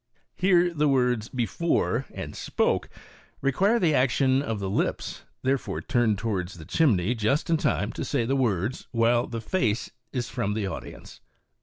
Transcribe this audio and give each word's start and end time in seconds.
(Here 0.35 0.73
the 0.73 0.87
words" 0.87 1.29
before"' 1.43 2.07
and" 2.11 2.35
spoke''' 2.35 2.89
require 3.39 3.77
the 3.77 3.93
action 3.93 4.41
of 4.41 4.57
the 4.59 4.67
lips, 4.67 5.25
therefore, 5.43 5.79
turn 5.79 6.15
towards 6.15 6.55
the 6.55 6.65
chimney 6.65 7.13
just 7.13 7.51
in 7.51 7.57
lime 7.63 7.91
to 7.91 8.03
say 8.03 8.25
the 8.25 8.35
words 8.35 8.87
while 8.89 9.27
the 9.27 9.41
face 9.41 9.91
is 10.11 10.27
from 10.27 10.55
the 10.55 10.65
audience.) 10.65 11.21